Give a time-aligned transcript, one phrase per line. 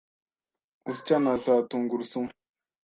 [0.85, 2.31] Usya na za tungurusumu